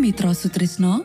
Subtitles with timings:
[0.00, 1.04] Mitra Sutrisno.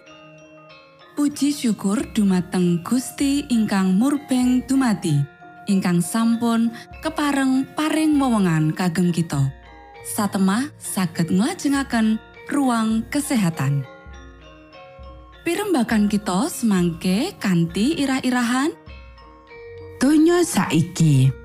[1.19, 5.19] Puji syukur dumateng Gusti ingkang murbeng dumati
[5.67, 6.71] ingkang sampun
[7.03, 9.51] kepareng paring wewenngan kagem kita.
[10.15, 13.83] Satemah saged nglajengaken ruang kesehatan.
[15.43, 18.71] Pirembakan kita semangke kanthi irah-irahan.
[19.99, 21.44] Donya saiki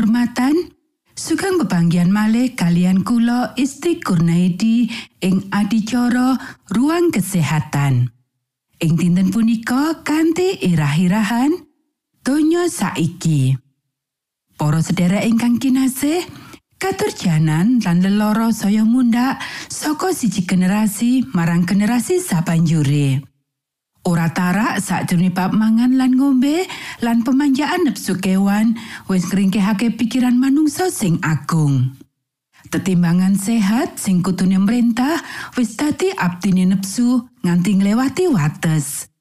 [0.00, 0.72] kinurmatan,
[1.12, 4.88] sugeng bebanggian malih kalian kula Isti Kurnaidi
[5.20, 6.40] ing adicara
[6.72, 8.08] ruang kesehatan.
[8.80, 11.52] Ing dinten punika kanthi irah-irahan
[12.24, 13.60] donya saiki.
[14.56, 16.24] Para sedherek ingkang kinasih,
[16.80, 19.36] katurjanan lan leloro saya mundhak
[19.68, 23.29] saka siji generasi marang generasi sabanjure.
[24.00, 26.64] Ora tarak sakjroning bab mangan lan ngombe
[27.04, 28.72] lan pemanjaan nepsu kewan
[29.12, 31.92] wis ngringkehake pikiran manungsa sing agung.
[32.72, 35.20] Tetimbangan sehat sing kutune merintah
[35.52, 39.12] wis dadi abdine nepsu nganti nglewati wates.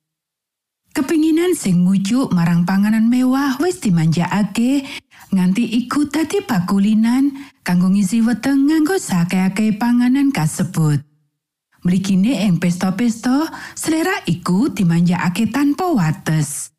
[0.95, 4.87] Kepinginan sing mujuk marang panganan mewah wis dimanjakake
[5.35, 7.35] nganti iku dadi bakulinan
[7.67, 11.08] kanggo ngisi weteng nganggo sakake panganan kasebut.
[11.79, 16.75] Mligine ing pesta-pesta, selera iku dimanjakake tanpa wates.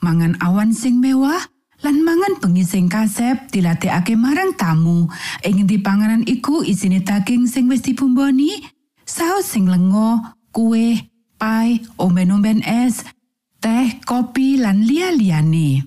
[0.00, 1.50] Mangan awan sing mewah
[1.82, 5.10] lan mangan bengi sing kasep dilatihake marang tamu.
[5.42, 8.64] Ing ngendi panganan iku isine daging sing wis dibumboni,
[9.02, 10.22] saus sing lengo,
[10.54, 13.04] kue, pai, omben-omben es,
[13.58, 15.84] teh, kopi lan liya-liyane.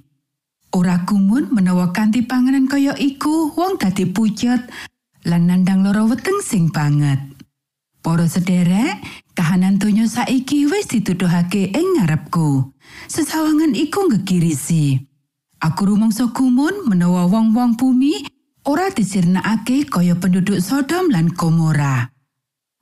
[0.74, 4.68] Ora gumun menawa kanthi panganan kaya iku wong dadi pucet
[5.30, 7.33] lan nandang loro weteng sing banget.
[8.04, 9.00] Para sederek,
[9.32, 12.76] kahanan donya saiki wis dituduhake ing ngarepku.
[13.08, 15.00] Sesawangan iku ngegirisi.
[15.64, 18.28] Aku rumangsa gumun menawa wong-wong bumi
[18.68, 22.12] ora disirnakake kaya penduduk Sodom lan Gomora.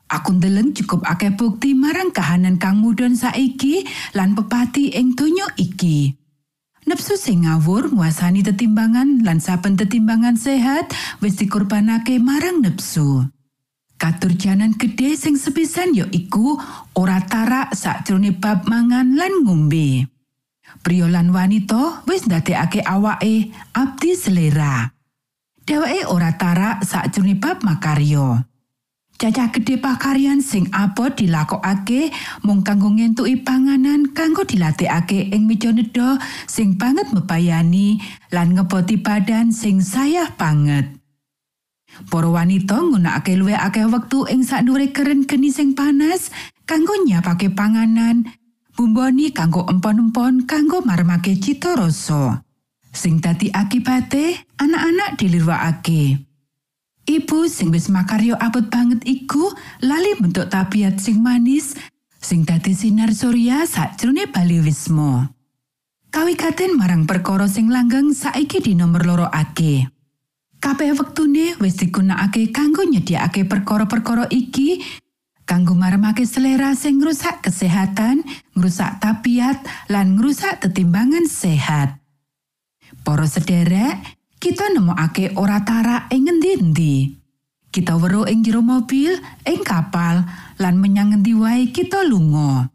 [0.10, 3.86] Aku ndeleng cukup akeh bukti marang kahanan kang mudhun saiki
[4.18, 6.18] lan pepati ing donya iki.
[6.90, 10.90] Nepsu sing ngawur nguasani tetimbangan lan saben tetimbangan sehat
[11.22, 13.30] wis dikorbanake marang nepsu.
[14.02, 16.58] Katurjanan gede sing sepisan ya iku
[16.98, 20.10] ora tarak sakjroning bab mangan lan ngombe.
[20.82, 24.90] Pria lan wanita wis ndadekake awake abdi selera.
[25.70, 28.42] Dheweke ora tarak sakjroning bab makarya.
[29.22, 32.10] Cacah gede pakaryan sing abot dilakokake
[32.42, 36.18] mung kanggo ngentuki panganan kanggo dilatihake ing meja nedha
[36.50, 38.02] sing banget mebayani
[38.34, 41.01] lan ngeboti badan sing sayah banget.
[42.10, 46.32] Para wanita nggunakake luwih akeh wektu ing sadure keren geni sing panas
[46.64, 48.26] kanggo nyiapake panganan,
[48.74, 52.42] bumboni kanggo empon-empon kanggo marmake cita rasa.
[52.92, 56.28] Sing dadi akibate anak-anak dilirwakake.
[57.08, 59.52] Ibu sing wis makaryo abot banget iku
[59.84, 61.74] lali bentuk tabiat sing manis
[62.22, 65.34] sing dadi sinar surya sakjroning Bali Wisma.
[66.12, 70.01] Kawikaten marang perkara sing langgeng saiki di nomor loro ake.
[70.62, 74.78] Kabeh wektune wis digunakake kanggo nyediakake perkara-perkara iki
[75.50, 78.22] kanggo marmake selera sing ngrusak kesehatan,
[78.54, 79.58] ngrusak tabiat
[79.90, 81.98] lan ngrusak tetimbangan sehat.
[83.02, 84.06] Para sederek,
[84.38, 87.18] kita nemokake ora tarak ing ngendi-endi.
[87.74, 89.18] Kita weruh ing jero mobil,
[89.50, 90.22] ing kapal,
[90.62, 92.70] lan menyang ngendi wae kita lunga.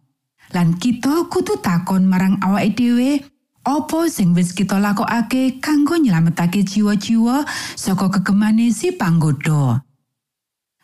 [0.50, 3.22] Lan kita kudu takon marang awake dhewe,
[3.66, 7.42] apa sing wis kita lakokake kanggo nyelametake jiwa-jiwa
[7.74, 9.82] saka kegemane si panggoda.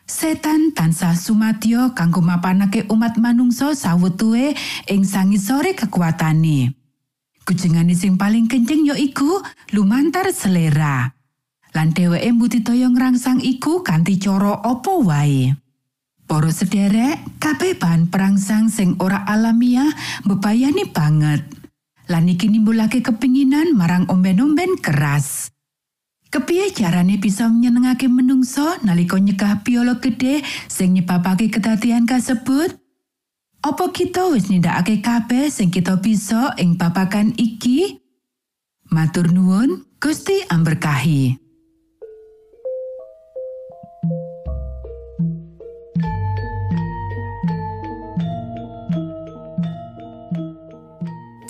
[0.03, 4.51] Setan tansah sumadyo kanggo mapanake umat manungsa sawetue
[4.91, 6.75] ing sangisore kekuatane.
[7.47, 9.39] Kujengane sing paling kenceng ya iku
[9.71, 11.15] lumantar selera.
[11.71, 15.55] Lan dheweke mbudidaya ngrangsang iku kanthi cara apa wae.
[16.23, 19.91] Para sederek, kabeh bahan perangsang sing ora alamiah
[20.23, 21.62] bebayani banget.
[22.11, 25.53] Lan iki nimbulake kepinginan marang omben-omben keras.
[26.33, 32.73] Kepiye carane bisa menyenengake menungso nalika nyegah piolo gede sing nyebabake kedadian kasebut?
[33.63, 38.01] Apa kita wis nindakake kabeh sing kita bisa ing babagan iki?
[38.91, 41.42] Matur nuwun, Gusti amberkahi.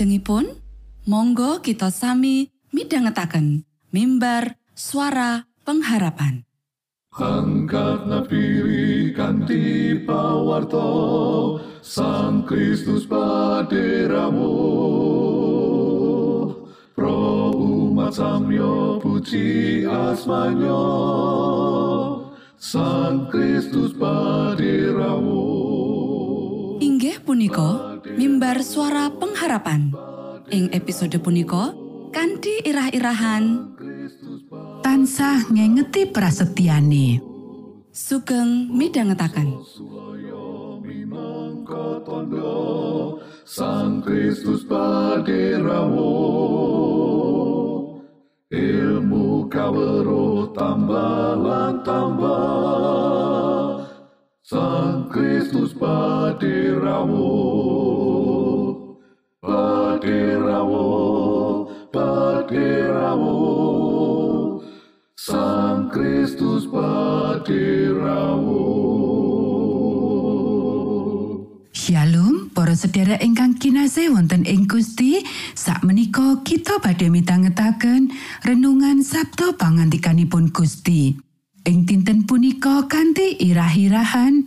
[0.00, 0.56] Salajengipun,
[1.04, 6.48] monggo kita sami midhangetaken mimbar suara pengharapan.
[7.12, 14.56] Angkat nafiri kanti pawarto Sang Kristus paderamu.
[16.96, 20.80] Pro umat samyo puji asmanyo
[22.56, 25.44] Sang Kristus paderamu.
[26.80, 29.92] Inggih punika mimbar suara pengharapan.
[30.50, 31.74] Ing episode punika
[32.10, 33.76] kanthi irah-irahan.
[34.80, 37.30] Tansah ngengeti prasetyane
[37.90, 38.70] sugeng
[42.06, 46.14] tondo Sang Kristus paderamu
[48.50, 53.59] ilmu kawero tambah lan tambah
[54.50, 57.22] Sang Kristus paderamu
[59.38, 60.90] paderamu
[61.94, 63.38] paderamu
[65.14, 68.66] Sang Kristus paderamu
[71.70, 75.22] Shalom para sedherek ingkang kinasih wonten ing Gusti.
[75.54, 78.10] Sakmenika kita badhe mitangetaken
[78.42, 81.29] renungan Sabtu pangantikanipun Gusti
[81.66, 84.46] ing dinten punika kanthi irah-irahan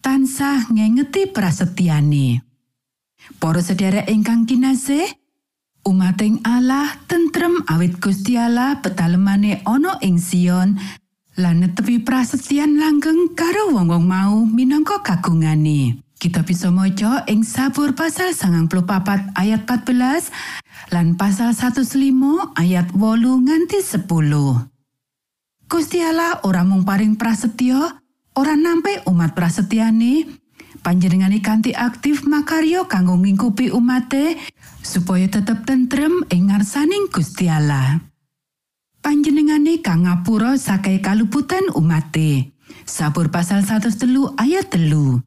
[0.00, 2.46] tansah ngengeti prasetyane
[3.42, 5.02] Para sedherek ingkang kinasih
[5.82, 10.78] umating Allah tentrem awit Gusti Allah petalemane ana ing Sion
[11.36, 16.00] lan netepi prasetyan langgeng karo wong-wong mau minangka kagungane.
[16.16, 20.32] Kita bisa maca ing Sabur pasal 94 ayat 14
[20.96, 21.92] lan pasal 105
[22.56, 24.75] ayat 8 nganti 10.
[25.66, 27.90] Gusti Allah ora mung paring prasetyo,
[28.38, 30.22] ora nampe umat prasetyane,
[30.78, 34.38] panjenengane kanthi aktif makarya kanggo ngingkupi umate
[34.86, 37.98] supaya tetep tentrem ing ngarsaning Gusti Allah.
[39.02, 42.54] Panjenengane kang ngapura sakai kaluputan umate.
[42.86, 45.18] Sabur pasal 103 ayat telu.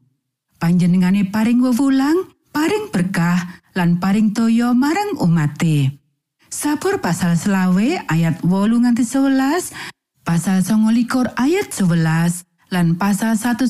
[0.56, 6.00] Panjenengane paring wewulang, paring berkah, lan paring toyo marang umate.
[6.48, 9.99] Sabur pasal selawe ayat wolu nganti 11,
[10.30, 13.66] pasal songo likur ayat 11, lan pasal 105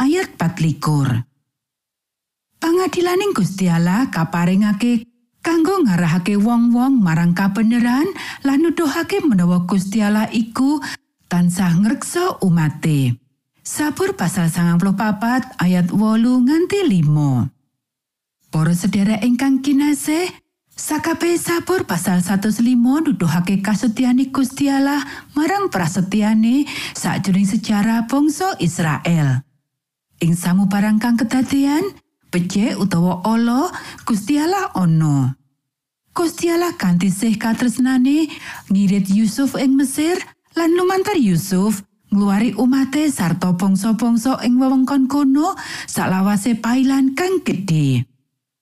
[0.00, 1.28] ayat 24.
[2.56, 5.04] Pangadilaning Gusti Allah kaparingake
[5.44, 8.08] kanggo ngarahake wong-wong marang kabeneran
[8.48, 10.80] lan nuduhake menawa Gusti Allah iku
[11.28, 13.20] tansah ngreksa umate.
[13.60, 16.00] Sabur pasal 94 ayat 8
[16.48, 18.48] nganti 5.
[18.48, 20.32] Para sedherek ingkang kinasih,
[20.80, 22.64] Sakabe sabur pasal 105
[23.04, 25.04] nuduhake kasetyane Gusti Allah
[25.36, 26.64] marang prasetyane
[26.96, 29.44] sakjroning sejarah bangsa Israel.
[30.24, 31.84] Ing samubarang kang kedadean,
[32.32, 33.68] becik utawa ala
[34.08, 35.36] Gusti Allah ana.
[36.16, 38.32] Gusti Allah kanthi sih katresnane
[38.72, 40.16] ngirit Yusuf ing Mesir
[40.56, 48.09] lan lumantar Yusuf ngluwari umate sarta bangsa-bangsa ing wewengkon kono salawase pailan kang gedhe.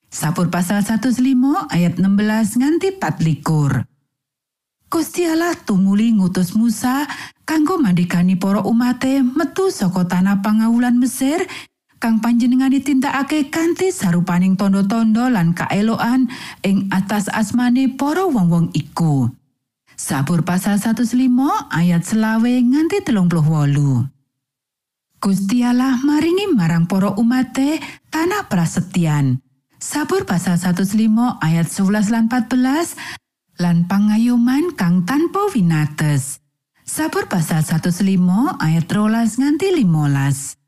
[0.09, 1.21] Sabur pasal 105
[1.69, 3.85] ayat 16 nganti 24.
[4.89, 7.05] Gusti Allah tumuli ngutus Musa
[7.45, 11.45] kanggo mandikani para umate metu saka tanah pangawulan Mesir
[12.01, 16.25] kang panjenengane tindakake kanthi sarupaning tondo-tondo lan kaeloan
[16.65, 19.29] ing atas asmane para wong-wong iku.
[19.93, 21.05] Sabur pasal 105
[21.69, 24.09] ayat selawe nganti telung puluh wolu.
[25.21, 27.77] Gusti Allah maringi marang para umate
[28.09, 29.37] tanah prasetyan.
[29.79, 32.99] Sabur pasal 105 ayat 11 lan 14
[33.63, 36.43] lan pangayoman kang tanpa winates.
[36.83, 37.95] Sabur pasal 105
[38.59, 40.59] ayat 13 nganti 15.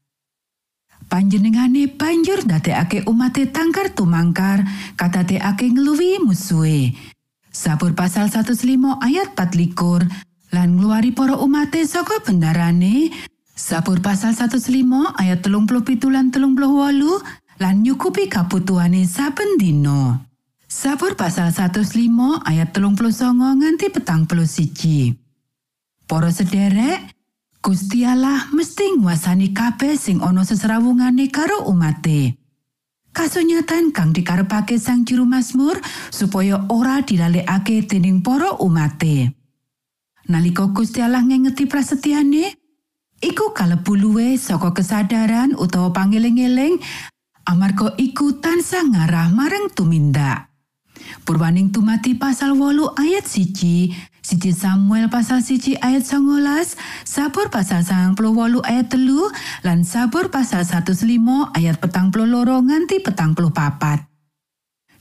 [1.12, 4.64] Panjenengane banjur ndadekake umate tangkar tumangkar
[4.96, 6.96] kadadekake ngluwi musuhe.
[7.52, 8.64] Sabur pasal 105
[9.04, 10.08] ayat 24
[10.56, 13.12] lan ngluwari para umate saka bendarane.
[13.60, 20.18] Sabur pasal 105 ayat 37 lan 38 lan nyukupi kabutuhane saben dina.
[20.66, 25.14] Sabur pasal 105 ayat 39 nganti petang puluh siji.
[26.10, 27.14] Para sederek,
[27.62, 32.34] Gusti Allah mesti nguasani kabeh sing ana seserawungane karo umate.
[33.14, 35.78] Kasunyatan kang dikarepake sang juru Mazmur
[36.10, 39.36] supaya ora dilalekake dening para umate.
[40.32, 42.56] Nalika Gusti Allah ngengeti prasetyane,
[43.22, 46.80] iku kalebu luwe saka kesadaran utawa pangeling-eling
[47.46, 50.52] amarga iku tansah ngarah marang tumindak.
[51.26, 58.14] Purwaning tumati pasal wolu ayat siji, siji Samuel pasal siji ayat 19, sabur pasal sang
[58.18, 59.30] wolu ayat telu,
[59.66, 61.02] lan sabur pasal 105
[61.58, 64.06] ayat petang loro nganti petang papat.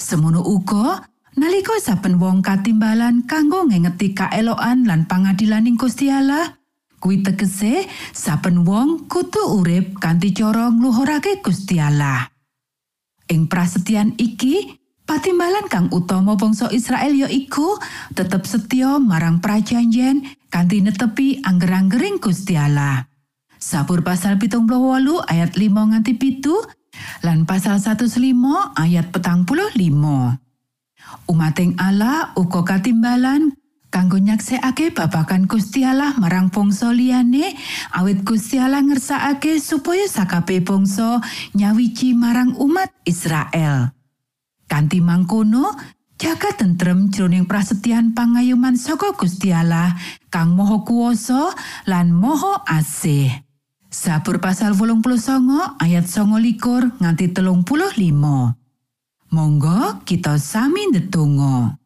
[0.00, 1.04] Semono uga
[1.36, 6.56] nalika saben wong katimbalan kanggo ngengeti kaelokan lan pangadilaning Gusti Allah,
[7.04, 7.84] kuwi tegese
[8.16, 12.29] saben wong kudu urip kanthi cara ngluhurake Gusti Allah.
[13.30, 14.74] Ing prasetyan iki,
[15.06, 17.78] patimbalan kang utama bangsa Israel ya iku
[18.10, 23.06] tetep setya marang prajanjen kanthi netepi angger-anggering Gusti Allah.
[23.54, 24.66] Sabur pasal pitung
[25.30, 26.58] ayat 5 nganti pitu
[27.22, 28.18] lan pasal 105
[28.74, 30.34] ayat petang puluh limo.
[31.30, 33.54] Umating Allah uga katimbalan
[33.90, 37.58] kanggo nyaksekake babakan Gusti Allah marang bangsa liyane
[37.98, 41.18] awit Gusti Allah ngersakake supaya sakabe bangsa
[41.58, 43.90] nyawiji marang umat Israel.
[44.70, 45.74] Kanti mangkono,
[46.14, 49.98] jaga tentrem jroning prasetyan pangayuman saka Gusti Allah
[50.30, 51.50] kang Maha Kuwasa
[51.90, 53.34] lan Maha Asih.
[53.90, 58.54] Sabur pasal 89 ayat 29 nganti telung puluh limo.
[59.34, 61.79] Monggo kita sami ndedonga.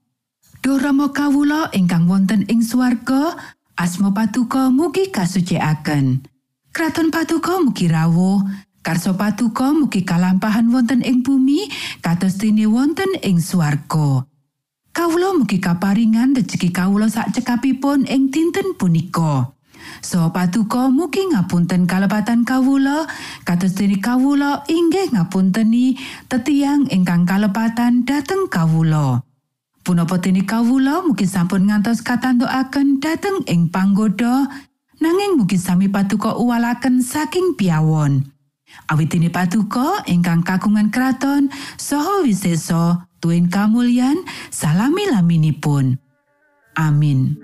[0.64, 3.36] Duh Rama kawula ingkang wonten ing swarga,
[3.76, 6.24] asma patuko mugi kasucikaken.
[6.72, 8.40] Kraton patuko mugi rawuh,
[8.80, 11.68] karso patuko mugi kalampahan wonten ing bumi,
[12.00, 14.24] kados dene wonten ing swarga.
[14.88, 19.52] Kawula mugi kaparingan rejeki kawula sak cekapipun ing dinten punika.
[20.00, 23.04] So patuko mugi ngapunten kalepatan kawula
[23.44, 26.00] kados dene kawula inggih ngapunteni
[26.32, 29.20] tetiang ingkang kalepatan dhateng kawula.
[29.84, 34.48] Punapa dene kawula mugi sampun ngantos katantokaken dhateng ing panggoda
[34.96, 38.24] nanging mugi sami patuko uwalaken saking piawon.
[38.88, 44.16] Awitine patuko ingkang kagungan kraton saha wiseso tuen kamulyan
[44.48, 46.00] salami laminipun.
[46.80, 47.36] Amin.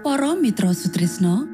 [0.00, 1.53] Para Mitra Sutrisno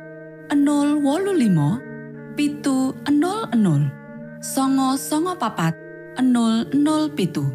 [0.51, 5.71] 025 pitu 00 songo songo papat
[6.19, 7.47] 00 pitu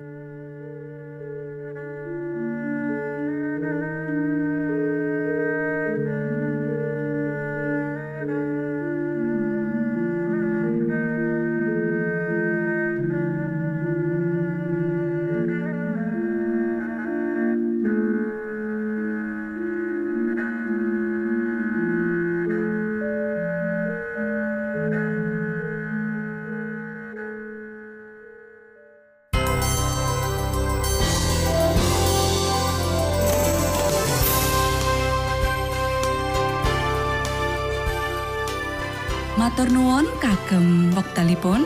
[41.16, 41.64] kagem wektalipun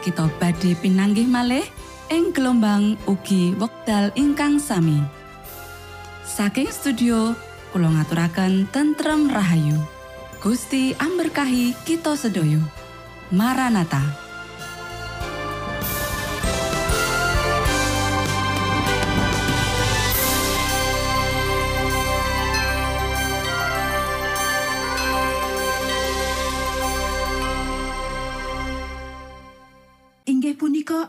[0.00, 1.68] kita badhe pinanggih malih
[2.08, 5.04] ing gelombang ugi wekdal ingkang sami.
[6.24, 7.36] Saking studio
[7.76, 9.76] kula ngaturaken tentrem rahayu.
[10.40, 12.64] Gusti amberkahi kita sedoyo
[13.28, 14.25] Maranata